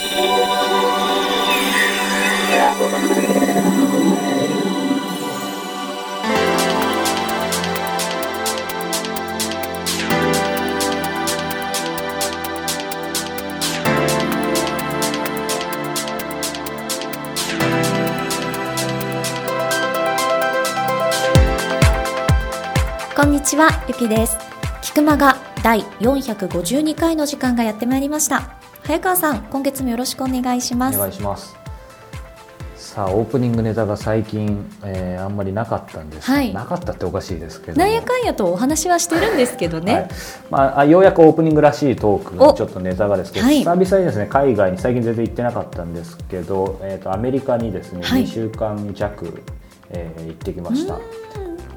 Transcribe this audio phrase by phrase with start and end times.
[0.00, 0.06] こ
[23.26, 24.38] んにちは、ゆきです。
[24.80, 28.58] 菊間が第452回の時間がやってまいりました。
[28.82, 30.96] 早川さん、今月もよろしくお願いします。
[30.96, 31.54] お願いします。
[32.76, 36.28] さあオープニングネタが最近、えーあんまりなかったんです。
[36.28, 36.54] が、はい。
[36.54, 37.78] なかったっておかしいですけど。
[37.78, 39.94] なんやかんやとお話はしてるんですけどね。
[39.94, 40.08] はい。
[40.50, 42.54] まあ、あようやくオープニングらしいトークお。
[42.54, 43.58] ちょっとネタがですけど、はい。
[43.58, 48.24] 久々にですね海外に最近全然行ってなかったんですけど、えー、とアメリカにですね、はい。
[48.24, 49.42] 2週間弱、
[49.90, 50.96] えー行ってきました。
[50.96, 51.02] で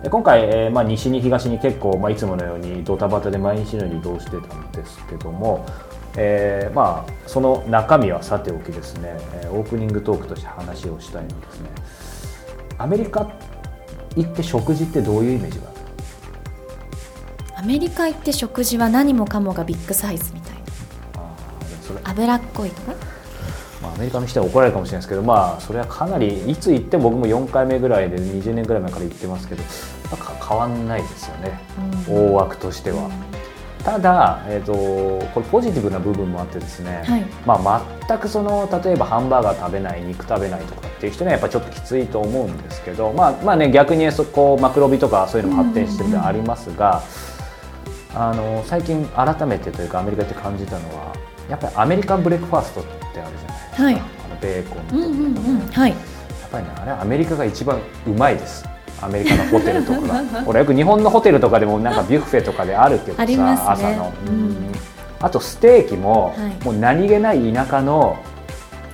[0.09, 5.66] 今回、えーまあ、西に東に結構、まあ、いつものようにドタバタで毎日のように移動してたんですけども、
[6.17, 11.70] えーまあ、その中身はさておきですね、えーオープニングトークとして話をしたいのはですね
[12.77, 13.31] アメリカ
[14.15, 15.65] 行って食事ってどういうイメージが
[17.55, 20.63] アメリカ行って食事は何もかもがビッグサイズみたいな。
[22.04, 22.93] 脂っこいとか？
[23.81, 29.63] まあ、アメリカの人は怒られるかもしれないですけど、まあ、それはかなりいつ行っても僕も4回目ぐらいで20年ぐらい前から行ってますけど
[30.48, 31.60] 変わんないですよね、
[32.08, 32.32] うん。
[32.32, 33.10] 大枠としては。
[33.84, 34.74] ただ、えー、と
[35.34, 37.26] これポジティブな部分もあってですね、はい。
[37.46, 47.04] まあ、全くその例えばハンバーガー食べない肉食べないとかっていう人にはやっぱちょっときついと思うんですけど、まあまあね、逆にそこマクロビとかそういうのも発展してるのはありますが、
[48.16, 51.14] あの最近改めてというかアメリカで感じたのは
[51.49, 53.96] やっぱりアメリカンブレックファーストってあるじゃないですか、はい。
[53.96, 53.98] あ
[54.30, 55.68] のベーコンとか、うんうんうん。
[55.68, 55.90] はい。
[55.90, 58.64] やっぱりねあれはアメリカが一番うまいです
[59.05, 60.23] アメリカのホテルとかが。
[60.46, 63.37] 俺よく日本のホテルとかでもなんかビュッフェとかであるけどさね。
[63.65, 64.72] 朝の、うん。
[65.22, 66.66] あとステーキも、はい。
[66.66, 68.18] もう何気ない田舎の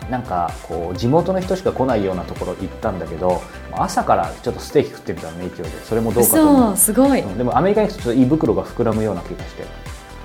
[0.09, 5.85] なんかこう地元の人しか来ないようなところ行ったんだけど朝からちょっとステーキ食ってみたのね勢いで。
[5.85, 6.77] それもどうかと思う。
[6.77, 7.21] すごい。
[7.21, 9.65] うんでもアメリカに行くと胃袋が膨らむような気がして。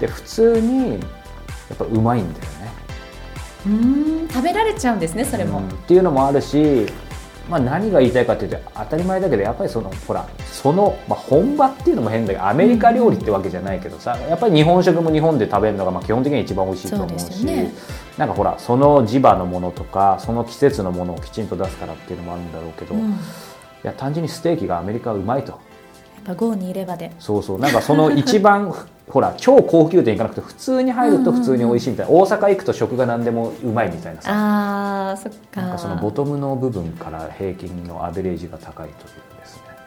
[0.01, 0.97] で普通にや
[1.75, 2.73] っぱうまいんだよね。
[3.67, 5.59] うーん、食べられちゃうんですね、それも。
[5.59, 5.69] うん。
[5.69, 6.87] っていうのもあるし、
[7.49, 17.73] まあ、何が言いたいかっていうと当たり前だけどやっぱりそのほらその、まあ、本場っていうのも変だけどアメリカ料理ってわけじゃないけどさやっぱり日本食も日本で食べるのがまあ基本的には一番美味しいと思うしね
[18.17, 23.19] なんかほらその地場のものとかその季節のものをきちんと出すからっていうのもあるんだろうけど、いうん。
[23.83, 25.61] や単純にステーキがアメリカはうまいとやっ
[26.27, 27.13] ぱ郷にいればで。
[27.19, 28.73] そうそうなんかその一番
[29.09, 35.61] ほら超高級店行かなくて普通に入ると普通に美味しいみたいな、大阪行くと食が何でもうまいみたいなさああ、そっか。
[35.61, 39.34] なんかそのボトムの部分から平均のアベレージが高いという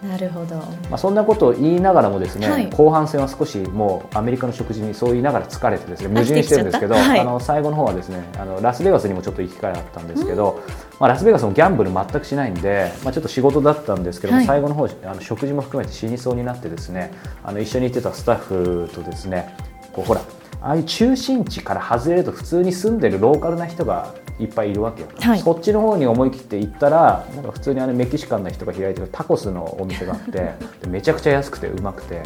[0.02, 0.56] なるほど。
[0.56, 2.70] まあ、そんなことを言いながらもですね、はい。
[2.70, 7.20] 後半戦は少しもうアメリカの食事にそう言いながら疲れてですね矛盾してるんですけど、はい。
[7.20, 10.62] あの最後の方はですねあのラスベガスにもちょっと行く機会があったんですけど、
[11.00, 14.46] まあ、ラスベガスもギャンブル全くしないんで、まあ、ちょっと仕事だったんですけど、はい。
[14.46, 17.12] 最後の方あの食事も含めて死にそうになってですね
[17.44, 19.56] あの一緒に行ってたスタッフとですね
[19.94, 20.22] こうほら
[20.62, 25.40] ああいう中心地から外れると普通に住んでるローカルな人がいっぱいいるわけよ、はい。
[25.40, 30.32] そっちの方に思い切って行ったらなんか普通にあのメキシカンな人が開いてるタコスのお店があって
[30.82, 32.22] でめちゃくちゃ安くてうまくて、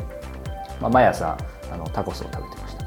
[0.82, 1.38] まあ、毎朝
[1.74, 2.82] あのタコスを食べてました。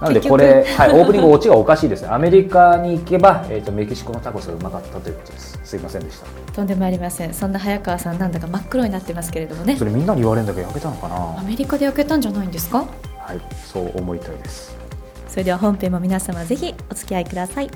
[0.00, 5.58] なのでこれ、はい、オープニングオチがおかしいですねアメリカに行けば、えー、とメキシコのタコスがうまかったということです。
[5.64, 6.26] すいませんでした。
[6.52, 7.32] とんでもありません。
[7.32, 9.74] そんな早川さんなんだか真っ黒になってますけれどもね。
[9.76, 9.86] そ。
[9.86, 11.38] れみんなに言われるんだけど焼けたのかな？
[11.40, 12.84] アメリカで焼けたんじゃないんですか？
[13.18, 14.76] はいそう思いたいです。
[15.28, 17.70] それでは本編も皆様ぜひお付き合いください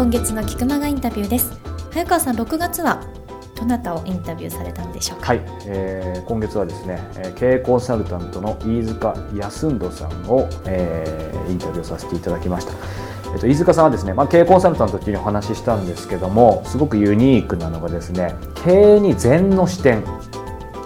[0.00, 1.52] 今月の菊間がインタビューです
[1.90, 3.06] 早川さん6月は
[3.54, 5.26] どなたをインタビューされたんでしょうか？
[5.26, 12.72] はい、えー今月はですね、えー経営コンサルタントの飯塚康人さんを、えーインタビューさせていただきました。
[13.34, 20.02] えっと、飯塚さんはですね、まあ、経営コンサルタントっていうお話ししたんですけどもすごくユニークなのがですね経営に禅の視点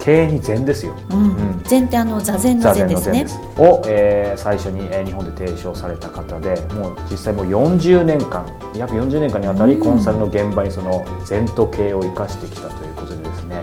[0.05, 0.95] 経営に禅ですよ。
[1.11, 1.19] うん。
[1.19, 1.63] うん。
[1.65, 3.27] 禅ってあの座禅の座禅ですね。
[3.57, 8.45] を、えー最初に、えー日本で提唱された方でもう実際もう40年間
[8.77, 9.81] 約40年間にわたりうん。
[9.81, 13.63] コンサルの現場にその禅と経営を生かしてきたということでですね、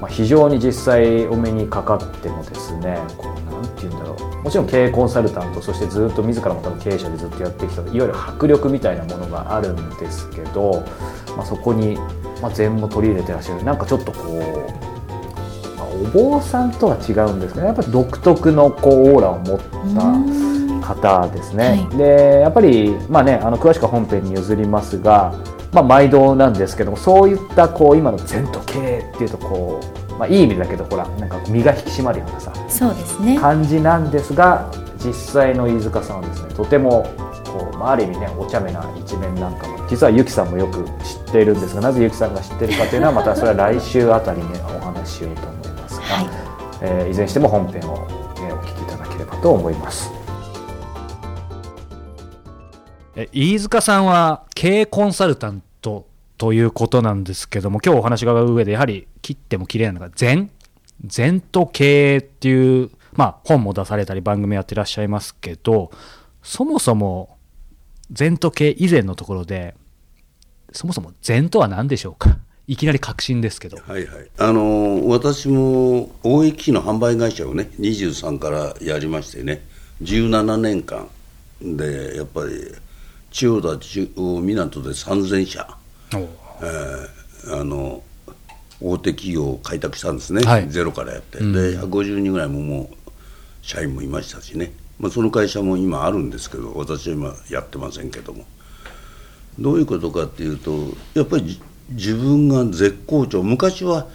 [0.00, 4.42] まあ、非常に実際お目にかかってもですねこうなんて言うんだろう。
[4.44, 10.84] もちろん経営コンサルタントそしてずっと自らも多分経営者でずっとやってきたいわゆる迫力みたいなものがあるんですけど、
[11.36, 11.96] まあ、そこに、
[12.40, 13.64] まあ、禅も取り入れてらっしゃる。
[13.64, 14.85] なんかちょっとこう
[15.96, 25.34] お坊さんとは違うんですけどやっぱり独特のこうオーラを持った方ですね、はい、でやっぱりまあねあの詳しくは本編に譲りますが
[25.72, 33.38] まあ、毎度なんですけどもそういったこう今の前途経営っていうとこう、まあ、いい意味だけどほらなんか身が引き締まるようなさそうですね。
[33.38, 34.70] 感じなんですが
[35.04, 37.04] 実際の飯塚さんはですねとても
[37.44, 44.48] こう、まあ、ある意味ねお茶目な一面なんかも実はゆきさんもよく知っているんですがなぜゆきさんが知ってるかというのはまたそれは来週あたりね
[44.80, 45.55] お話ししようと思います
[46.08, 46.28] が、はい、
[46.82, 47.96] えー、いずれにしても本編を、
[48.40, 50.10] ね、お聞きいただければと思います。
[53.32, 56.06] 飯塚さんは経営コンサルタント
[56.36, 60.50] ということなんですけども今日お話が伺う上でやはり切っても綺麗なのが禅。
[61.04, 65.90] 禅と経営っていうまあ、本も出されたり番組やってらっしゃいますけど
[66.42, 67.38] そもそも
[68.10, 69.74] 禅と系以前のところで
[70.72, 72.38] そもそも禅とは何でしょうか？
[72.68, 79.64] いきなり確信ですけど、はいはい、あの私も大駅機の販売会社をね23からやりましてね
[80.02, 81.08] 17年間
[81.62, 82.74] でやっぱり
[83.30, 85.78] 千代田中央港で3000社、
[86.12, 88.02] えー、あの
[88.80, 93.10] 大手企業を開拓したんですね、はい、ゼロからやって、うん、で150人ぐらいももう
[93.62, 98.44] 社員もいましたしね、まあ、その会社も今あるんですけど私は今やってませんけども。
[99.58, 101.58] どういうことかっていうとやっぱり
[101.90, 103.42] 自分が絶好調。
[103.42, 104.06] 昔は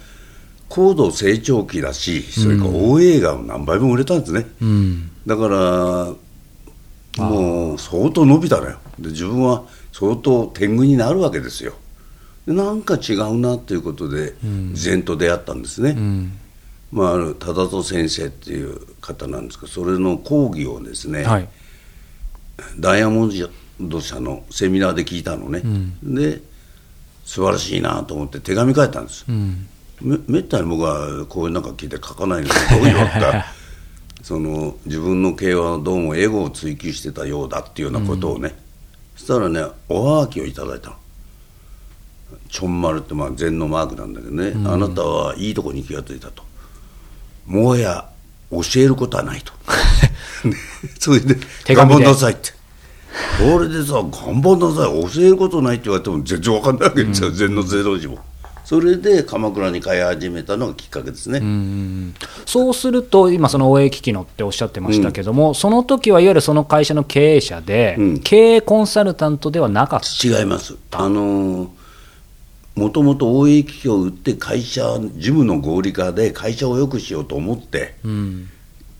[0.68, 8.78] 高度成長期だしそれから大映画も何倍も売れたんですね、うん、だからもう相当伸びたのよ。
[8.98, 11.74] で自分は相当天狗になるわけですよ。
[12.46, 14.34] なんか違うなということで
[14.72, 16.32] 禅と出会ったんですね、うん。
[16.90, 21.48] まあ、ある忠人先生っていう方なんですけどそれの講義をですね、はい、
[22.80, 23.32] ダイヤモン
[23.80, 26.40] ド社のセミナーで聞いたのね、うん、で
[27.24, 29.68] 素晴らしいなと思って手紙書いたんです、うん、
[30.00, 33.44] めめったに僕はこういうなんか聞いて書かないんですけどどういうわけか
[34.22, 38.54] その自分の経営はどうもエゴを追求してたようだっていうようなことをね、うん、
[39.16, 40.96] そしたらねおはがきをいただいたの。
[42.48, 46.44] ちょんまるってまあ禅のマークなんだけどね、あなたはいいとこに気が付いたと。
[47.46, 48.08] もはや
[48.50, 49.52] 教えることはないと。
[51.00, 51.36] それで。
[51.74, 52.52] 頑張んなさいって
[53.38, 55.12] これでさ頑張んなさい。
[55.14, 58.18] 教えることないって言われても全然分かんないわけですよ、うん、禅のゼロ時も。
[58.64, 61.42] それで鎌倉に通い始めたのがきっかけですね。
[62.46, 70.40] そうすると、今、その応援機器のっておっしゃってましたけども、うん、その時はいわゆるその会社の経営者で、うん、経営コンサルタントではなかった。
[70.40, 71.68] 違います、あのー
[72.74, 77.94] もともと大益機器を売って会社事務の合理化で会社を良くしようと思って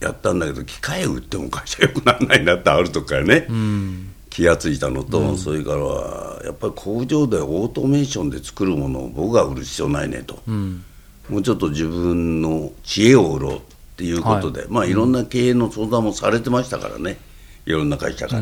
[0.03, 10.83] やったんだけど、機械を売っても会社良くならないなってあるとかね、うん、気が付いたのと、うん、それからはやっぱり工場でオートメーションで作るものを僕が売る必要ないねと、うん、
[11.29, 13.61] もうちょっと自分の知恵を売ろうっ
[13.97, 14.69] ていうことで、はい。
[14.69, 17.17] まあ、いろんな経営の相談もされてましたからね。
[17.65, 18.41] いろんな会社から、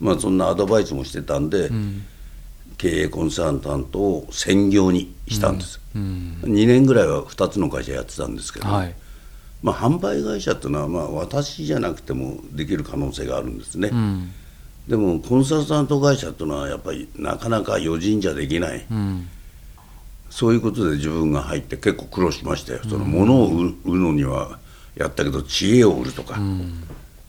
[0.00, 1.70] まあ、そんなアドバイスもしてたんで。
[2.82, 6.40] 経営コンサルタントを専業にしたんです、うん。
[6.42, 8.94] うん、2年ぐらいは2つの会社やってたんですけど、はい、
[9.62, 14.32] まあ、販売会社っていうのはまあ私じゃなくてもできる可能性があるんですね、うん、
[14.88, 18.84] でもコンサルタント会社っていうのはやっぱりなかなか余人じゃできない、
[20.30, 22.80] そういうことで自分が入って結構苦労しましたよ。
[22.82, 24.58] その物を売るのには
[24.96, 26.40] やったけど知恵を売るとか、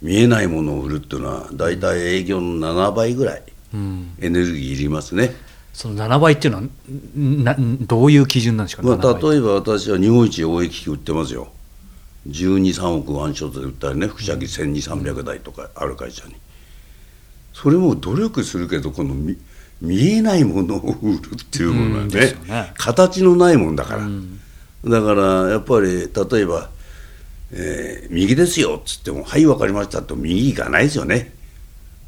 [0.01, 3.43] 見えないものを売るっていうのは大体営業の7倍ぐらい
[4.19, 5.35] エネルギーいりますね。
[5.73, 6.67] その7倍っていうのは
[7.15, 7.55] な
[7.87, 11.51] どういう基準なんですか、まあ、例えば私は日本一大駅機売ってますよ
[12.27, 16.35] 123億ワンショットで売ったりね輻射機1200300台とかある会社に。
[17.53, 19.37] それも努力するけどこの見
[19.81, 24.07] 見えないものを売るっていうものはねね、形のないもんだから、
[24.85, 26.69] だからやっぱり例えば、
[27.51, 31.35] えー、右ですよっつっても「はい分かりました」と右行かないですよね。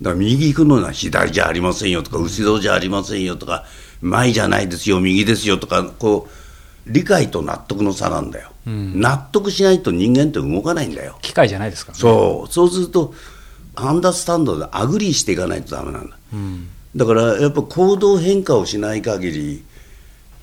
[0.02, 3.66] だから右行くのは左じゃありませんよとか後ろじゃありませんよとか
[4.02, 6.28] 前じゃないですよ右ですよとかこ
[6.88, 11.18] う理解と納得の差なんだよ、うん、納得しないと人間って動かないんだよ。
[11.22, 12.52] 機械じゃないですか、ね、そう。
[12.52, 13.14] そうすると
[13.76, 19.64] understand で agree していかないとダメなんだ、うん、だからやっぱ行動変化をしない限り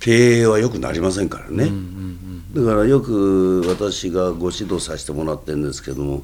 [0.01, 6.23] 経営は良くなりませんからね、うんうんうん、だからよく私がご指導させてもらってるんですけども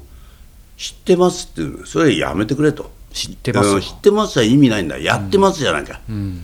[0.77, 2.91] 知ってますっていうのそれやめてくれと。
[3.11, 4.99] 知ってます知ってますは意味ないんだ。
[4.99, 6.15] やってますじゃないか、うん。
[6.15, 6.43] うん、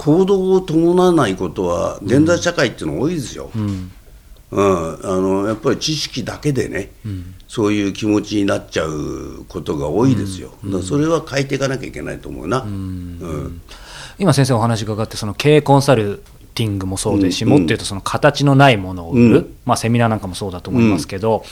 [0.00, 3.92] 行動を伴わないことは現代社会っていうの多いですよ、うん
[4.52, 4.56] あ
[5.02, 6.92] のやっぱり知識だけでね、
[7.48, 12.66] そういう気持ちになっちゃうことが多いですよ、だそれは変えていかなきゃいけないと思うな、
[14.18, 16.22] 今先生お話伺ってその経営コンサル
[16.56, 17.50] ティングもそうですし、うん。
[17.50, 19.54] もっと言うとその形のないものを売る、うん。
[19.66, 21.44] まあ、セミナーなんかもそうだと思いますけど、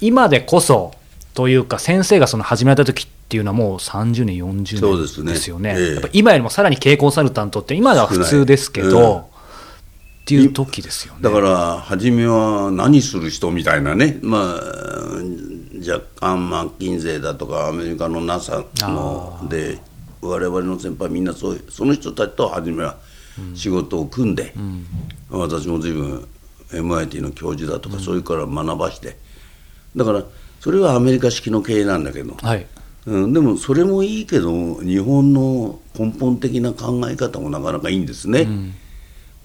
[0.00, 0.92] 今でこそ
[1.34, 5.26] というか先生がその始めた時っていうのはもう30年40そうですね。
[5.26, 5.74] 年ですよね。
[5.78, 5.94] ええ。
[5.94, 9.29] やっぱ今よりもさらに経営コンサルタントって今では普通ですけど、
[10.38, 11.20] っていう時ですよね。
[11.22, 14.60] だから初めは何する人みたいなね、まあ、
[15.78, 19.78] 若干マッキンゼーだとかアメリカの NASA ので
[20.20, 22.98] 我々の先輩みんなそういうその人たちと初めは
[23.54, 24.54] 仕事を組んで、
[25.30, 26.28] 私も随分
[26.70, 29.16] MIT の教授だとか、そういうから学ばして。
[29.96, 30.24] だから
[30.60, 32.66] それはアメリカ式の経営なんだけど、はい。
[33.06, 38.46] うん、でもそれもいいけど日本の根本的な考え方もなかなかいいんですね、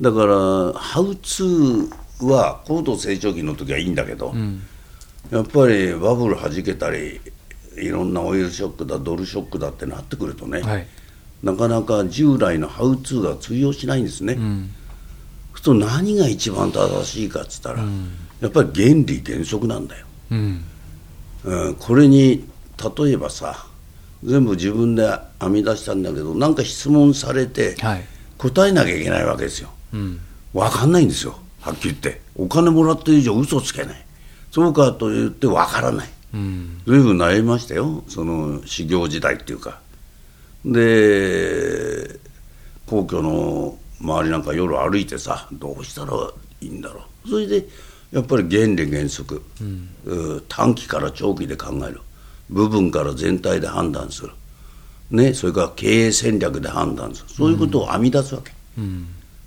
[0.01, 4.33] だからハウツーは高度成長期の時はいいんだけど、
[5.31, 7.21] やっぱりバブル弾けたり
[7.77, 10.87] いろんなオイルショックだドルショックだってなってくるとね、はい。
[11.43, 14.37] なかなか従来のハウツーが通用しないんですね、
[15.51, 17.83] ふと何が一番正しいかっつったら、
[18.41, 20.05] やっぱり原理原則なんだよ。
[20.31, 20.65] うん。
[21.43, 22.47] うん、これに
[22.99, 23.67] 例えばさ
[24.23, 25.07] 全部自分で
[25.39, 28.03] 編み出したんだけどなんか質問されてはい。
[28.37, 29.69] 答えなきゃいけないわけですよ。
[29.69, 29.74] うん
[30.53, 31.37] 分かんないんですよ。
[31.61, 32.21] はっきり言って。
[32.35, 34.05] お金もらってる以上嘘つけない。
[34.51, 36.09] そうかと言って分からない。
[36.33, 38.03] うん随分悩みましたよ。
[38.07, 39.79] その修行時代っていうか。
[40.65, 42.19] で
[42.87, 46.13] 皇居の周りなんか夜歩いてさどうしたら
[46.61, 47.29] いいんだろう。
[47.29, 47.65] それで
[48.11, 49.43] やっぱり原理原則、
[50.05, 52.01] う短期から長期で考える
[52.49, 54.31] 部分から全体で判断する、
[55.11, 57.29] ね、それから経営戦略で判断する。
[57.29, 58.53] そういうことを編み出すわけ、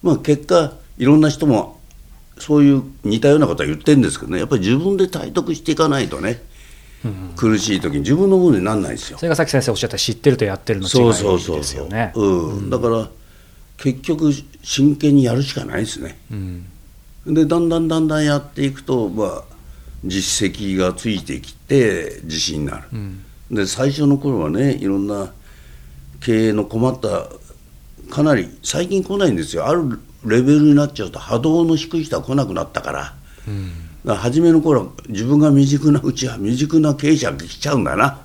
[0.03, 1.81] まあ、結果いろんな人も
[2.39, 4.39] そういう似たようなことは言ってるんですけどね。
[4.39, 6.41] やっぱり自分で体得していかないとね、
[7.37, 9.19] 苦しい時に自分のものにならないですよ。
[9.19, 13.09] それがさっき先生おっしゃった知ってるとやってるの違そうそうそいうですよねうん、だから
[13.77, 16.19] 結局真剣にやるしかないですね、
[17.27, 19.45] でだんだんだんだんやっていくと、まあ、
[20.05, 22.89] 実績がついてきて自信になる、
[23.51, 25.33] で最初の頃はねいろんな
[26.21, 27.29] 経営の困った
[28.11, 29.67] かなり最近来ないんですよ。
[29.67, 33.15] あるレベルになっちゃうと波動の低い人は来なくなったから,、だか
[34.05, 38.19] ら初めの頃は自分が未熟なうちは未熟な経営者が来ちゃうんだな、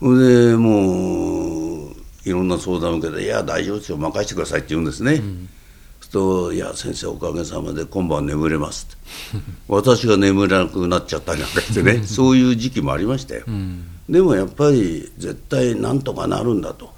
[0.00, 3.98] でもういろんな相談を受けて「いや大丈夫ですよ。
[3.98, 9.02] 任せてください」って言うんですね、そうすると「いや先生おかげさまで今晩眠れます」って。
[9.68, 13.44] 私が眠れなくなっちゃったりなんかしてねそういう時期もありましたよ、
[14.08, 16.92] でもやっぱり絶対なんとかなるんだと、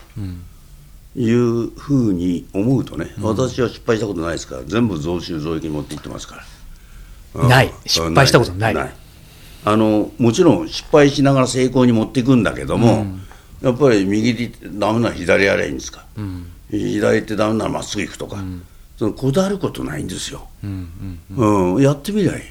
[1.17, 6.37] いうふうに思うとね、私は失敗したことないですから全部増収増益に持っていってますか
[7.35, 7.43] ら。
[7.43, 7.49] うん。
[7.49, 7.73] ない。
[7.87, 8.95] 失敗したことない。
[9.67, 13.07] あのもちろん失敗しながら成功に持っていくんだけども、
[13.63, 16.05] やっぱり右でダメなら左やればいいんですか、
[16.71, 18.37] 左ってダメならまっすぐ行くとか、
[18.99, 20.67] そのこだわることないんですよ、う
[21.77, 22.43] んやってみりゃいい、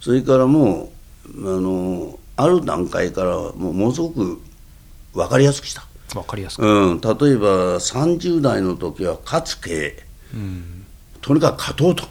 [0.00, 0.92] それからも
[1.34, 4.40] うあのある段階からもうものすごく
[5.12, 5.84] 分かりやすくした、
[6.14, 6.66] わかりやすく。
[6.66, 10.02] うん、例えば30代の時は勝つ経営、
[11.20, 12.04] とにかく勝とうと、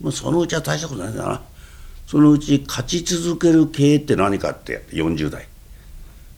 [0.00, 1.42] まあ、そのうちは大したことないんだな。
[2.06, 5.48] そのうち勝ち続ける経営って何かってやって40代、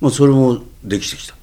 [0.00, 1.34] まあ、それもできてきた、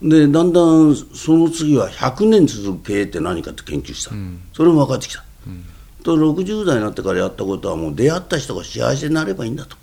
[0.00, 4.12] でだんだんその次は100年続く経営って何かって研究した、
[4.54, 5.24] それも分かってきた、
[6.04, 9.76] と60代になってからやったことはもう出会った人が幸せになればいいんだと、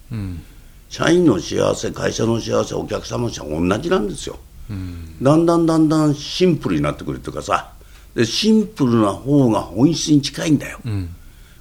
[0.89, 4.39] 社員の幸せ会社の幸せお客様の幸せ同じなんですよ、
[5.21, 7.73] だんだんだんだんシンプルになってくるというかさ
[8.15, 10.79] でシンプルな方が本質に近いんだよ、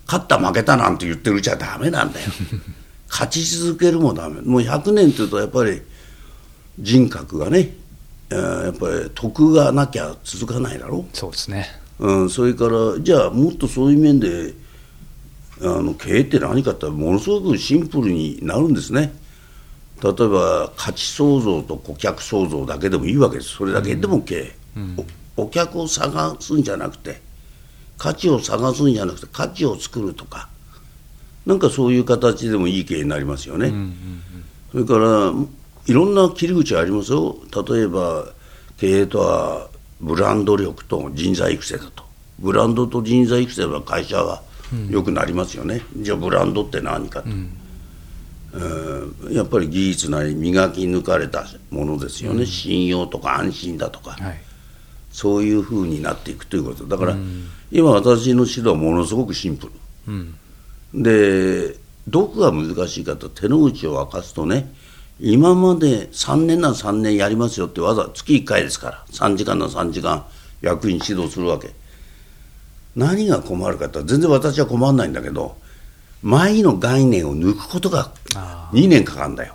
[0.06, 2.26] 勝った負けたなんて言ってるうちはダメなんだよ。
[3.08, 4.40] 勝ち続けるもダメ。
[4.42, 5.80] もう100年というとやっぱり
[6.78, 7.74] 人格がね、
[8.30, 11.06] えーやっぱり徳がなきゃ続かないだろ。
[11.12, 11.66] そうですね。
[11.98, 14.54] うん、それからじゃあもっとそういう面で
[15.60, 19.12] あの経営って何かってものすごくシンプルになるんですね
[20.02, 23.50] 例えば価値創造と顧客創造だけでもいいわけです。
[23.50, 23.96] それだけ。
[23.96, 24.56] でも経営、
[25.36, 27.20] おお客を探すんじゃなくて
[27.96, 30.48] 価値を探すんじゃなくて価値を作るとか。
[31.46, 33.72] なんかそういう形でもいい経営になりますよね、
[34.70, 35.32] それから
[35.86, 37.36] いろんな切り口ありますよ。
[37.66, 38.26] 例えば
[38.76, 42.04] 経営とはブランド力と人材育成だと。
[42.38, 44.42] ブランドと人材育成は会社は
[44.90, 47.50] 良くなりますよね、じゃあブランドって何かと、うん
[49.30, 54.40] やっぱり技術なり磨き抜かれたものですよね、信用とか安心だとか、はい。
[55.10, 57.16] そういうふうになっていくということだから、
[57.70, 59.70] 今私の指導はものすごくシンプ
[60.06, 64.72] ル、でどこが難しいかと手の内を明かすとね
[65.20, 69.04] 今まで3年なら3年やりますよってわざ月1回ですから。
[69.10, 70.24] 3時間なら3時間
[70.62, 71.70] 役員指導するわけ。
[72.96, 75.56] 何が困るかって全然私は困らないんだけど
[76.22, 79.54] 前の概念を抜くことが2年かかるんだよ。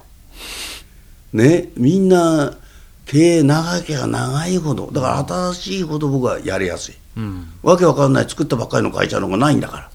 [1.33, 2.57] ねみんな
[3.05, 4.91] 経営長ければ長いほど。
[4.91, 8.29] だから新しいほど僕はやりやすい、うん、わけわかんない。
[8.29, 9.89] 作ったばっかりの会社の方がないんだから。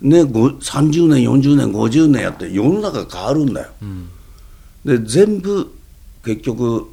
[0.00, 4.08] ね30年40年50年やって世の中変わるんだよ、うん、
[4.84, 5.74] で全部
[6.24, 6.88] 結局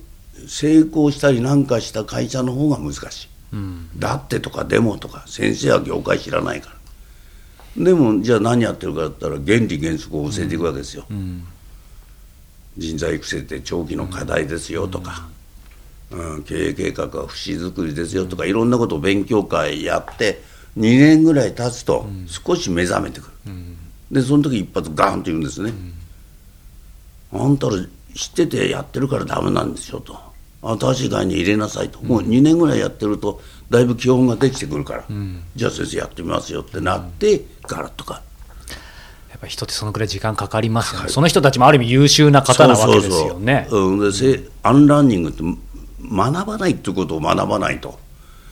[0.48, 6.75] 成功したりなんかした会社の方が難しい、うん、だってとかでもとか先生は業界知らないから
[7.78, 11.06] でもじゃあ何やってるかだったら原理原則を教えていくわけですよ、
[12.78, 15.28] 人材育成って長期の課題ですよとか、
[16.12, 20.42] うん、経営計画は節作りですよとかいろんなことを勉強会やって
[20.78, 23.54] 2年ぐらい経つと少し目覚めてくる、
[24.12, 25.74] でその時一発ガーンと言うんですね、
[27.34, 27.74] あんたら
[28.16, 30.18] 知っててやってるからダメなんですよと。
[30.80, 33.40] 新しい概念入れなさいと、もう2年ぐらいやってると
[33.70, 35.06] だいぶ基本ができてくるから、
[35.56, 38.22] じゃあ先生やってみますよってなってガラッとか。
[39.30, 43.68] やっぱ人ってそのくらい時間かかりますよね、はい、その人たちもある意味優秀な方なわけですよね。
[43.70, 44.30] そうそうそう。
[44.30, 45.44] うん、で unlearning って
[46.10, 48.00] 学ばないっていうことを学ばないと、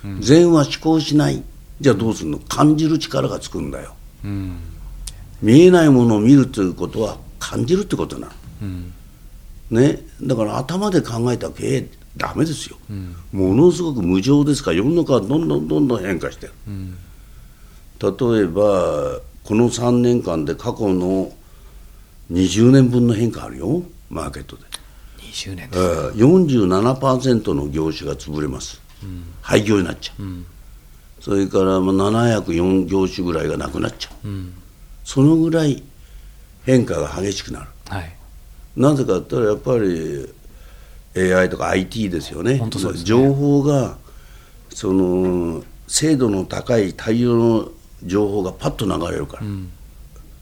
[0.03, 1.41] うん、善は思考しない。
[1.81, 2.39] じゃあどうするの？
[2.39, 4.57] 感じる力がつくんだよ、うん、
[5.41, 8.93] 見えないものを見るということは感じるってことなの、うん、
[9.71, 12.77] ね、だから頭で考えた経営ダメですよ、
[13.31, 16.53] ものすごく無常ですから世の中はどんどんどんどん変化してる、
[18.01, 21.31] 例えばこの3年間で過去の
[22.31, 24.63] 20年分の変化あるよマーケットで。
[25.33, 30.45] 20年です、えー、47%の業種が潰れます、うん、廃業になっちゃう、うん、
[31.19, 34.53] それからまあ704業種ぐらいがなくなっちゃう、うん、
[35.03, 35.83] そのぐらい
[36.65, 38.15] 変化が激しくなる、はい、
[38.75, 42.69] なぜかって言ったらやっぱり AI とか IT ですよね、ね、
[43.03, 43.97] 情報が
[44.69, 47.69] その精度の高い大量の
[48.05, 49.43] 情報がパッと流れるから、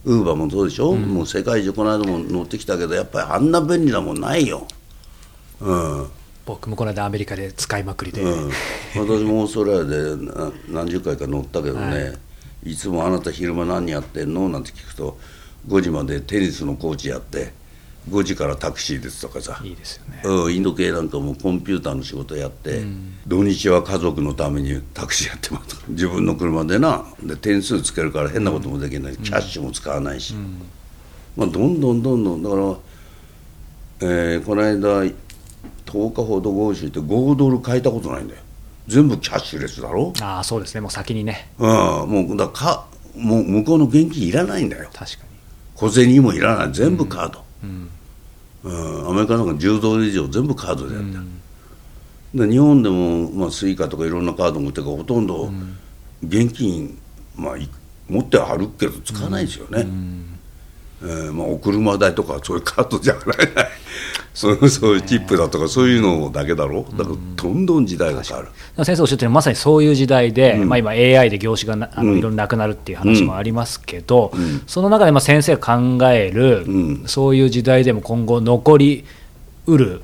[0.04, 4.68] ウーバーもそうでしょ、うん、もう世界中この間も乗ってきたけどやっぱりあんな便利なもんないよ、
[5.60, 6.08] うん、
[6.46, 8.50] 僕もこの間アメリカで使いまくりで、うん、
[8.96, 10.16] 私もオーストラリアで
[10.70, 12.16] 何十回か乗ったけどね、は
[12.64, 14.50] い、いつもあなた昼間何やってんの？
[14.50, 15.20] なんて聞くと
[15.68, 17.54] 5時までテニスのコーチやって
[18.10, 19.60] 5時からタクシーですとかさ。
[19.64, 25.84] いいですよね、うん、インド系なんかもコンピューターの仕事やって、うん、土日は家族のためにタクシーやってます。
[25.90, 27.06] 自分の車でな。
[27.22, 30.34] で点数つけるから変なこともできない、うん、キャッシュも使わないし、
[31.36, 32.44] まあ、どんどんどんどん。
[32.44, 32.62] だから、
[34.02, 35.04] えー、この間
[35.86, 38.42] 10日ほど合衆って5ドル換えたことないんだよ。
[38.88, 40.12] 全部キャッシュレスだろ？
[40.22, 40.82] ああそうですね。
[40.82, 41.52] もう先にね。
[41.60, 41.68] うん。
[41.70, 44.90] もうだかもう向こうの現金いらないんだよ。
[44.94, 45.30] 確かに。
[45.76, 46.74] 小銭もいらない。
[46.74, 47.90] 全部カード、うん。
[48.64, 51.14] うん、アメリカなんか10ドル以上全部カードでやって。
[51.14, 55.52] る、うん、で日本でも、まあ、 Suica とかいろんなカード持ってるからほとんど
[56.24, 56.98] 現金、
[57.36, 57.56] まあ、
[58.08, 60.40] 持ってはるけど使わないですよね、うん。
[61.02, 63.70] えーまあ、お車代とかそういうカードじゃ払えない
[64.34, 66.84] そうそういうチップだとかそういうのだけだろ？
[66.84, 76.66] だからどんどん時代が変わる、うん、先生おっしゃってるまさにそういう時代で、うん、まあ、今 AI で業種がなあのいろいろなくなるっていう話もありますけど、うん、その中でまあ先生が考える、
[77.08, 79.06] そういう時代でも今後残り
[79.68, 80.02] うる、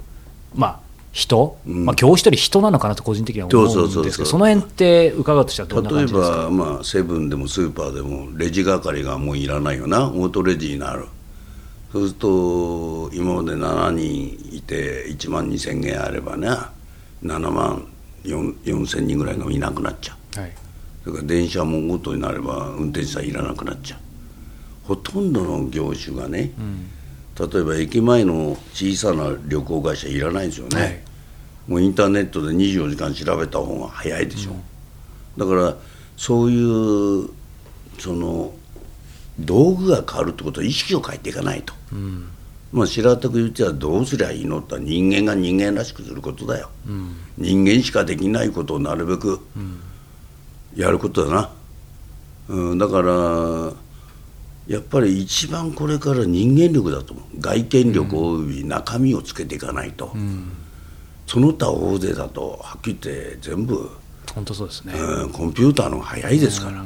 [0.54, 0.80] まあ、
[1.14, 6.36] 人、まあ、教師一人人なのかなと個人的には思うんですけどその辺って伺うとしたらどんな感じですか？
[6.36, 10.10] 例えば、まあ、セブンでもスーパーでもレジ係がもういらないよな。
[10.10, 11.06] オートレジになる
[11.98, 16.48] そうすると今まで7人いて1万2000円あればね
[17.24, 17.88] 7万
[18.24, 20.52] 4000人ぐらいがいなくなっちゃう、はい、
[21.04, 24.00] それから電車もごとになれば運転手さんいらなくなっちゃう。
[24.84, 31.02] ほとんどの業種がね、うん、例えば駅前の小さな旅行会社いらないんですよね、はい、
[31.68, 34.60] もうインターネットで24時間調べた方が早いでしょ、うん、
[35.38, 35.76] だから
[36.16, 37.30] そういう
[38.00, 38.54] その
[39.40, 42.28] 道具が変わるってことは意識を変えていかないと、うん、
[42.72, 49.40] まあ白田く言ってはどうすりゃいいのって人間が人間らしくすることだよ、うん、人間しかできないことをなるべく
[50.76, 51.50] やることだな、
[52.50, 53.74] うん、だから
[54.68, 57.26] やっぱり一番これから人間力だと思う。
[57.40, 60.52] 外見力および中身をつけていかないと、うん、
[61.26, 63.90] その他大勢だとはっきり言って全部
[64.34, 66.84] 本当そうですね、うん、コンピューターの方が早いですから、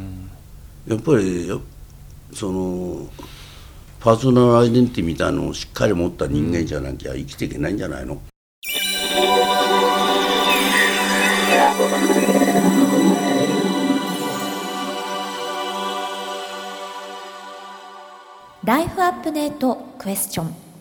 [0.88, 1.50] やっぱり
[2.34, 3.08] その
[4.00, 8.22] パーソナルアイデンティティみたいなのをしっかり持った人間じゃなきゃ生きていけないんじゃないの、
[18.64, 20.72] ライフアップデートクエスチョン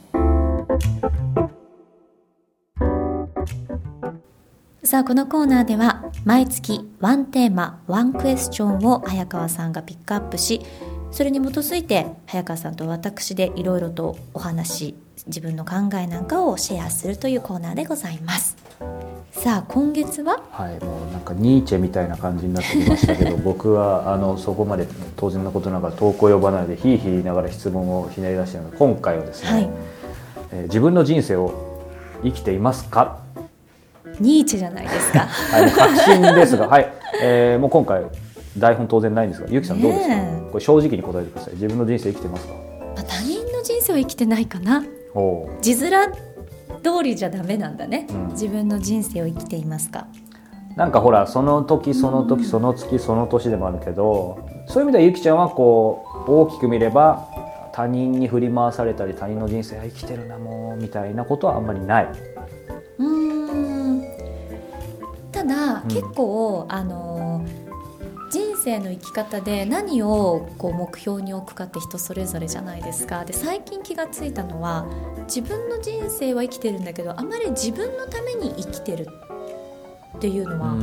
[4.83, 10.63] さあこのコーナーでは毎月ワンテーマワンクエスチョンを早川さんがピックアップし
[11.11, 14.95] それに基づいて早川さんと私でいろいろとお話
[15.27, 18.57] 自分の考えなんかをシェアするというコーナーでございます。
[19.33, 20.43] さあ今月は？
[20.51, 29.71] はい、もうなんかニーチェみたいな感じになってきましたけど 僕はあのそこまで当然のことながら投稿呼ばないでひいひい言いながら質問をひねり出しているので今回はですね、はい。
[30.53, 31.53] えー自分の人生を
[32.23, 33.19] 生きていますか？
[34.19, 35.21] ニーチェじゃないですか。
[35.21, 36.93] はい、確信ですが、はい、
[37.23, 38.03] えーもう今回
[38.59, 41.55] 台本当然ないんですが、ゆきさんどうですか、ねえこれ正直に答えてください。
[41.55, 42.55] 自分の人生生きてますか？
[42.55, 44.83] まあ他人の人生を生きてないかな。
[45.61, 45.91] 字面
[46.83, 50.07] 通りじゃダメなんだね、うん自分の人生を生きていますか
[50.77, 57.29] なんかほらその時その時その月その年でもあるけど、そういう意味ではゆきちゃんはこう大きく見れば
[57.73, 62.09] 他人に振り回されたり他人の人生は生きてるなもうみたいなことはあんまりない。
[62.99, 64.05] うーん
[65.33, 67.60] ただ、うん結構あの人
[68.63, 73.25] 生の生き方で何をこう目標に置くかって人それぞれじゃないですか。
[73.25, 74.87] で最近気がついたのは
[75.25, 79.09] 自分の人生は生きてるんだけどあまり自分のために生きてる
[80.17, 80.77] っていうのは、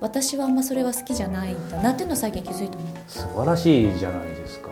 [0.00, 4.68] 私はあんまそれは好きじゃないんだなっていうのを最近気づいたの、素晴らしいじゃないですか。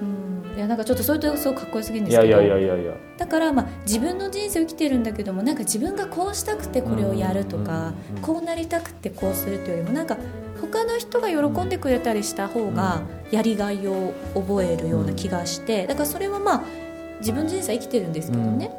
[0.00, 2.28] うん、いやなんかちょっとそれとすごくかっこよすぎるんですけど。
[2.28, 2.92] いやいやいやいや。
[3.16, 10.18] だからまあ自分の人生を生きてるんだけどもなんか自分がこうしたくてこれをやるとかうんうんうんこうなりたくてこうするというよりもなんか
[10.60, 16.64] 他の人が喜んでくれたりした方がやりがいを覚えるような気がしてだからそれはまあ
[17.20, 18.70] 自分人生生きてるんですけどね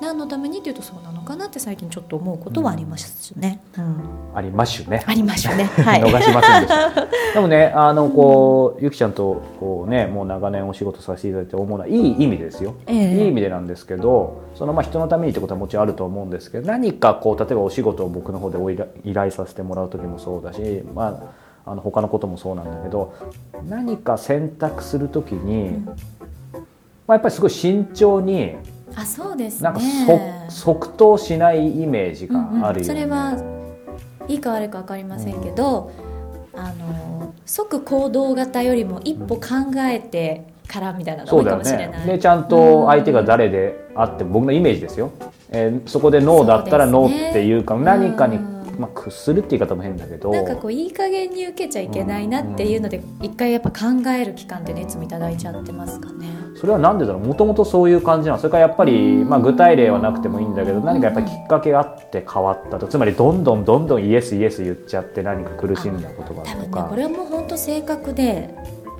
[0.00, 3.60] 何のためにっていうとそうなのかなって最近ちょっと思うことはありますね。
[3.78, 5.02] うんありましゅね。
[5.06, 5.64] ありましょうね。
[5.84, 6.02] はい。
[6.02, 7.06] 逃しませんでした。
[7.34, 12.74] でもね、あのこうゆきちゃんとこうね、もう長年お仕事させていただいて思うのはいい意味ですよ。
[12.86, 21.20] ええいい意味でなんですけど、そのまあ人のためにってことはもちろんあると思うんですけど、何かこう例えばお仕事を僕の方でお依頼依頼させてもらう時もそうだし、ま
[21.66, 23.12] ああの他のこともそうなんだけど、
[23.68, 25.84] 何か選択する時に、
[27.06, 28.56] まあやっぱりすごい慎重に
[28.94, 29.64] あそうですね。
[29.64, 29.80] なんか
[30.48, 32.88] そ即答しないイメージがうんうんあるよね。
[32.88, 33.34] それは
[34.28, 35.90] いいか悪いか分かりませんけど、
[36.54, 39.40] あの即行動型よりも一歩考
[39.78, 42.06] えてからみたいなのが多いそうだよかもしれない。
[42.06, 45.10] ねでちゃんと相手が誰であって僕のイメージですよ、
[45.50, 48.51] えーそこでノーだったらノーっていうか何かに、うん
[48.82, 56.26] まあ、屈するって言い方も変だけどなんかこういい加減に受けちゃいけないなっていうので一回やっぱ考える期間ってねいつもいただいちゃってますかね。
[56.56, 57.22] それは何でだろう？
[57.26, 58.38] もともとそういう感じなの？
[58.38, 62.78] それからやっぱり、まあ、具体例はなくてもいいんだけど何かやっぱりきっかけがあって変わった。
[62.78, 66.84] とつまりどんどんどんどんイエスイエス言っちゃって何か苦しんだことがあ多分ねるとか。
[66.84, 68.54] これはもう本当性格で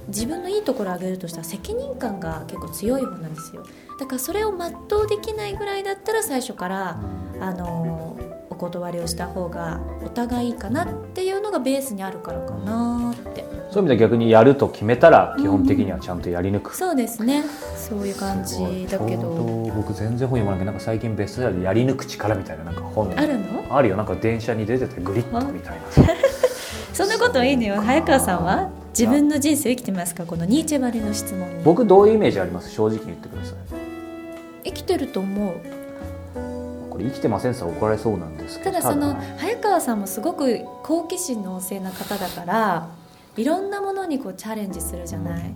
[0.09, 3.65] 自分のいいところを挙げるとしたら責任感が結構強い方なんですよ。
[3.99, 7.01] だからそれを全うできないぐらいだったら最初から、
[7.41, 8.32] あのお
[8.63, 13.45] 断りをした方がお互いいいかなっていうのがベースにあるからかなって。
[13.73, 17.43] そういう意味では逆にやると決めたら基本的にはちゃんとやり抜く、そうですね。
[17.75, 19.23] そういう感じだけど。
[19.23, 25.81] ど僕全然本読まなきゃなんか最近ベストセラーでやり抜く力みたいななんか本あるのあるよなんか電車に出ててグリッとみたいな。
[26.93, 27.81] そんなことはいいのよ。
[27.81, 28.69] 早川さんは？
[28.97, 30.27] 自分の人生を生きてますか？
[30.27, 31.65] このニーチェバレの質問に。
[31.65, 32.71] 僕どういうイメージあります？
[32.71, 33.55] 正直に言ってください。
[34.65, 35.82] 生きてると思う
[37.03, 42.89] 生きてませんさ怒られそうなんですけどただそのた早川さんもすごく好奇心旺盛な方だから
[43.37, 45.55] いろんなものにこうチャレンジするじゃない、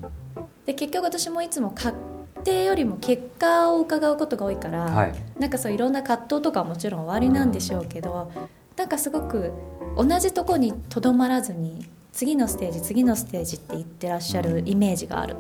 [0.65, 1.97] で結局私もいつも確
[2.43, 5.15] 定よりも結果を伺うことが多いから、はい。
[5.39, 8.33] なんかそういろんな葛藤とかはもちろんおありなんでしょうけど、
[8.77, 9.53] なんかすごく
[9.97, 15.37] 同じとこにとどまらずに次のステージ次のステージって言ってらっしゃるイメージがある、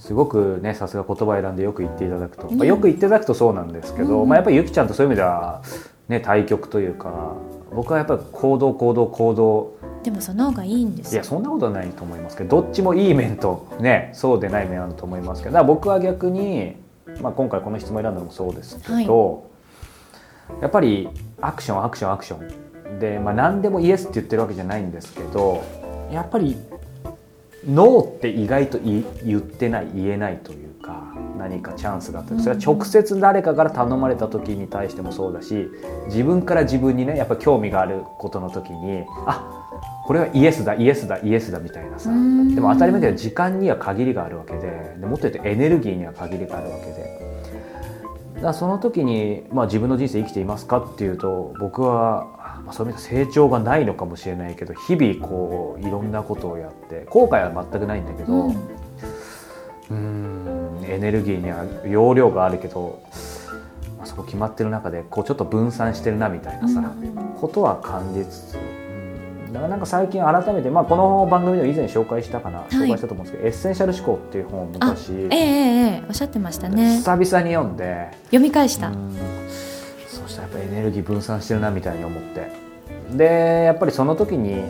[0.00, 2.58] すごくねさすが言葉選んでよく言っていただくと、うん。
[2.58, 5.62] まあよく言っていただくとそうなんですけど、うんまあ、やっぱりゆきちゃんとそういう意味では、
[6.08, 7.36] ね、対局というか
[7.72, 9.78] 僕はやっぱり行動行動行動。
[10.02, 11.22] でもその方がいいんですよ。
[11.22, 16.74] いやそんなことはないと思いますけどどっちもいい面とねそうでない面あると思いますけどだから僕は逆に、
[17.22, 19.48] まあ、今回この質問選んだのもそうですけど、
[20.60, 21.08] やっぱり
[21.40, 22.68] アクションアクションアクション。
[22.98, 25.62] で、まあ、何でもイエスって言ってるわけじゃないんですけど
[26.10, 26.56] やっぱり
[27.66, 32.34] ノーって意外とい言ってない言えないというか何かチャンスがあった。
[32.34, 35.68] りそれは直接誰かから頼まれた時に対してもそうだし
[36.06, 39.68] 自分から自分にねやっぱ興味があることの時にあ
[40.06, 42.10] これはイエスだイエスだイエスだみたいなさ。
[42.10, 42.54] うん。
[42.54, 44.96] でも当たり前だけど時間には限りがあるわけで。
[44.98, 47.28] でもっと言うとエネルギーには限りがあるわけで。
[48.36, 52.37] だからその時に、まあ、自分の人生生きていますかっていうと僕は、
[52.68, 58.52] まあ、そういう意味では成長がないのかもしれないけど日々こういろんなことをやって後悔は全くないんだけど、
[59.90, 60.84] うん。
[60.86, 63.02] エネルギーには容量があるけど、
[63.96, 66.92] まあ、そこ決まってる中でこうちょっと分散してるなみたいなさ、
[67.40, 76.96] ことは感じつつ、うん、だからなんか最近改めて、まあ、この番組でも以前紹介したかな、紹介したと思うんですけど「エッセンシャル思考」っていう本を昔、ええええおっしゃってましたね。
[76.96, 78.92] 久々に読んで読み返した、
[80.48, 82.50] っぱエネルギー分散してるなみたいに思って。
[83.16, 84.62] でやっぱりその時に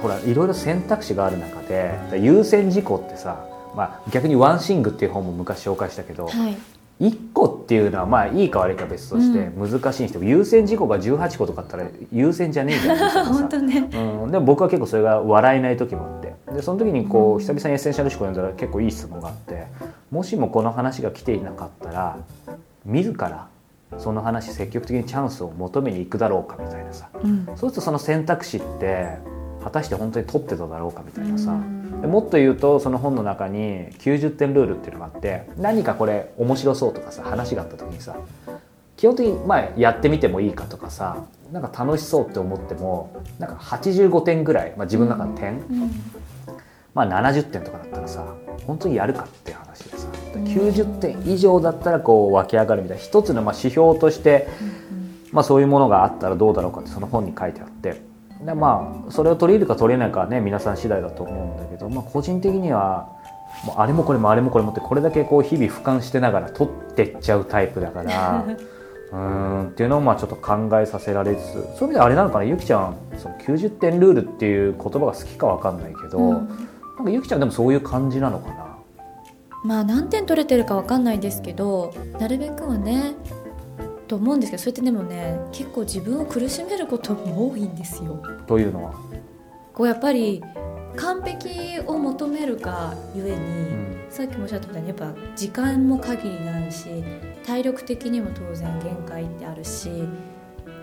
[0.00, 6.56] ほらいろいろ選択肢がある中で優先事項ってさ、まあ、逆に「One Thing」っていう本も昔紹介したけど、はい。
[6.98, 13.90] 1個っていうのはまあいいか悪いか別として難しいにしても、優先事項が18個とかあったら優先じゃねえじゃんみたいなさ本当ね。
[14.24, 16.34] うん、でも僕は結構それが笑えない時もあって。
[16.54, 19.66] でその時にこう久々にエッセンシャル思考読んだら結構いい質問があって
[20.10, 22.16] もしもこの話が来ていなかったら
[22.84, 23.48] 自ら
[23.98, 27.08] その話積極的にチャンスを求めに行くだろうかみたいなさ。
[27.22, 27.46] うん。
[27.46, 29.18] そうするとその選択肢って
[29.62, 31.52] 果たして本当に取ってただろうかみたいなさ。
[31.52, 32.00] うん。
[32.00, 38.16] でもっと言うとその本の中に90点ルールっていうのがあって何かこれ面白そうとかさ話があった時にさ
[38.96, 45.90] 基本的にまあやってみてもいいかとかさなんか楽しそうって思ってもなんか85点ぐらい、まあ、自分の中の点、うん。
[46.92, 48.26] まあ、70点とかだったらさ
[48.66, 50.08] 本当にやるかっていう話でさ
[50.44, 54.48] 90点以上だったらこう湧き上がるみたいな一つのまあ指標として、
[55.32, 58.02] まあ、そういうものがあったらどうだろうかってその本に書いてあって。
[58.44, 63.08] でまあそれを取り入れるか取れないかはね皆さん次第だと思うんだけど、まあ、個人的には
[63.64, 68.44] もうあれもこれもあれもこれもってこれだけこう日々俯瞰してながら取ってっちゃうタイプだから
[69.12, 76.32] うーんっていうのをまあちょっと考えさせられつつそういう意味ではあれなのかなゆきちゃんその90点ルールっていう言葉が好きかわかんないけど、うん。
[76.32, 78.65] なんかゆきちゃんでもそういう感じなのかな？
[79.66, 83.14] まあ何点取れてるかわかんないですけどなるべくはね
[84.06, 88.22] と思うんですけどそれってでもね結構自分を苦しめることも多いんですよ。
[88.46, 88.94] というのは、
[89.74, 90.40] こうやっぱり
[90.94, 94.06] 完璧を求めるがゆえに、うん。
[94.08, 96.86] さっきもおっしゃったみたいにやっぱ時間も限りがあるし
[97.44, 99.90] 体力的にも当然限界ってあるし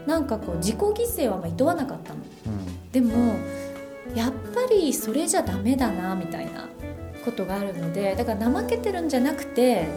[0.05, 2.19] なんかこう自己犠牲はまあ厭わなかったの。
[2.91, 3.37] でも
[4.13, 6.67] やっぱりそれじゃダメだなみたいな
[7.23, 9.87] ことがあるのでだから怠けてるんじゃなくて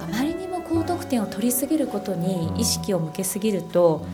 [0.00, 4.04] あまりにも高得点を取りすぎることに意識を向けすぎると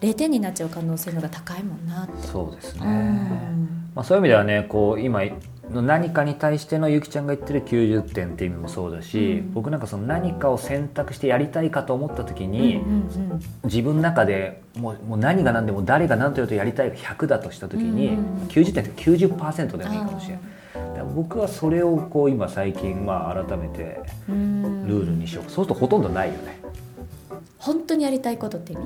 [0.00, 2.26] 0点になっちゃう可能性のが高いもんなって。
[2.26, 3.90] そうですね、うん。
[3.94, 5.22] まあ、そういう意味ではねこう今
[5.70, 9.52] の何かに対してのゆきちゃんが言ってる90点っていう意味もそうだし、うん。
[9.54, 20.42] 僕なんかその何かを選択してやりたいかと思った時に、うんうん自分の中でもうもう何が何でも誰が何と言うとやりたいが100だとした時に、うんうん90点って90%でもいいかもしれない。
[21.14, 24.86] 僕はそれをこう今最近まあ改めてうん。
[24.88, 26.60] ルールにしよう、そうするとほとんどないよね。
[27.58, 28.84] 本当にやりたいことって意味？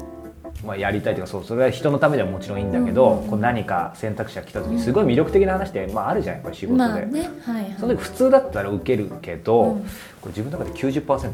[0.64, 3.12] まあ、やりたいというかそうそれは人のためではもちろんいいんだけど、うん。
[3.12, 7.77] うんうんこう何か選択肢が来た時にすごい魅力的な話って、まあ、あるじゃんやっぱり仕事で、まあねはいはい。
[7.79, 9.81] その時普通だったら受けるけど、うん。
[9.83, 9.87] こ
[10.27, 11.33] れ自分の中で90%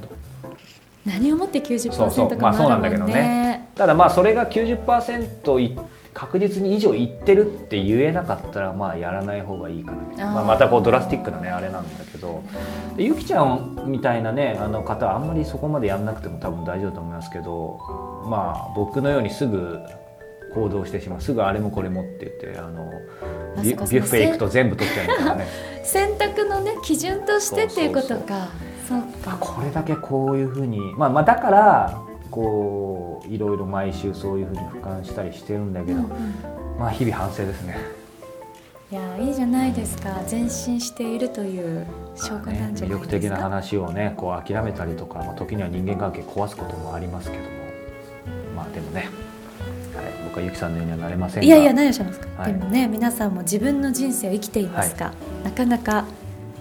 [1.06, 3.68] 何をもって90%そうそうかまあそうなんだけどもあるもんね。
[3.74, 5.78] ただまあそれが90%い
[6.14, 10.26] 確実に以上いってるって言えなかったらまあやらない方がいいかな。
[10.32, 12.42] まあ、またこうドラスティックなねあれなんだけど。
[12.96, 17.80] でゆきちゃんみたいなねあの方はあんまりそこまでやんなくても多分大丈夫だと思いますけど
[18.28, 19.80] まあ僕のようにすぐ
[20.54, 22.90] 行動してしまうすぐあれもこれもって言ってあの
[23.62, 25.46] ビュッフェ行くと全部取っちゃうみたいなね。
[25.82, 28.48] 選択のね基準としてっていうことか。
[28.88, 29.36] そうあか。
[29.40, 31.98] これだけこういうふうに、まあ、まあだから
[32.34, 36.10] こういろいろ毎週そういうふうに俯瞰したりしてるんだけど、うんうん。
[36.80, 37.76] まあ日々反省ですね。
[38.90, 40.20] いやいいじゃないですか。
[40.28, 47.50] 前進しているという証拠ねなんじゃ魅力的なないですか、話をねこう諦めたりとか、まあ、時には人間関係壊すこともありますけども。
[48.56, 49.08] まあでもね、
[49.94, 51.46] はい、僕はゆきさんのようにはなれませんが。
[51.46, 52.52] いやいや何をしますか、はい。
[52.52, 55.12] でもね皆さんも自分の人生を生きていますか、
[55.44, 56.04] なかなか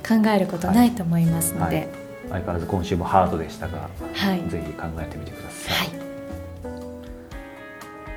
[0.08, 1.90] 考えることないと思いますので、
[2.34, 4.50] 相変わらず今週もハードでしたが、はい。
[4.50, 6.04] ぜひ考えてみてください、はい。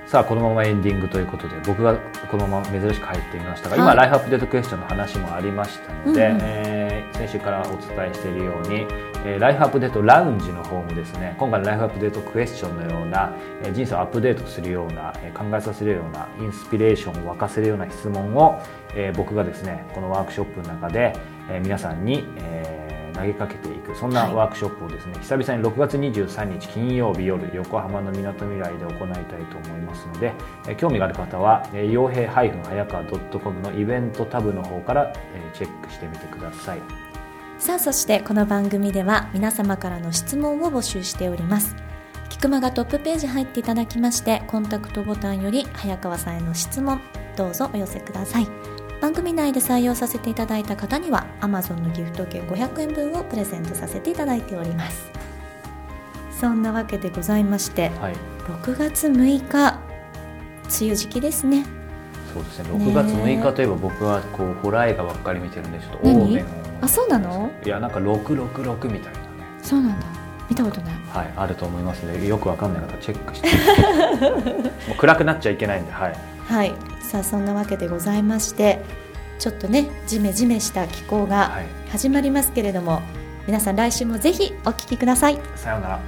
[0.09, 1.97] さあこのままエンディングということで僕が
[2.31, 3.97] このまま珍しく入ってみましたが、今はい。
[3.97, 6.41] ライフアップデートクエスチョンの話もありましたので、うんうん。
[6.43, 8.87] えー先週からお伝えしているように、
[9.25, 18.61] えーライフアップデートラウンジの方もですね今回のライフアップデートクエスチョンのような、えー人生をアップデートするような、えー考えさせるようなインスピレーションを沸かせるような質問を、
[18.95, 21.15] えー僕がですねこのワークショップの中で、
[21.51, 22.86] えー皆さんに、えー
[23.17, 24.35] 投げかけていくそんなはい。
[24.35, 30.33] ワークショップをですね、久々に6月23日金曜日夜横浜のみなとみらいで行いたいと思いますので、
[30.69, 36.81] えー興味がある方はえー傭兵早川 .com のイベントタブの方から、えーチェックしてみてください。
[37.59, 41.75] さあそしてこの番組では皆様からの質問を募集しております。
[42.29, 47.01] 菊間がトップページ入っていただきましてコンタクトボタンより早川さんへの質問
[47.37, 48.47] どうぞお寄せください
[49.01, 55.11] 番組内で採用させていただいた方には Amazon のギフト券500円分をプレゼントさせていただいております。
[56.41, 58.15] そんなわけでございましてはい。
[58.63, 59.81] 6月6日
[60.81, 61.65] 梅雨時期ですね。
[62.33, 62.79] そうですね。
[62.79, 66.35] ね6月6日といえば僕はこうホラー映画ばっかり見てるんでちょっとオー何？
[66.35, 66.47] メンを
[66.83, 67.51] あそうなの？
[67.65, 69.27] いやなんか666みたいなね。
[69.63, 70.07] そうなんだ。
[70.49, 70.95] 見たことない。
[71.13, 73.49] はいあると思いますのでよくわかんない方はチェックして。
[74.89, 76.75] もう暗くなっちゃいけないんではいはい。
[77.01, 78.85] さあそんなわけでございまして
[79.39, 81.67] ちょっとねジメジメした気候がはい。
[81.91, 83.01] 始まりますけれども、
[83.47, 85.39] 皆さん来週もぜひお聞きください。
[85.55, 86.01] さようなら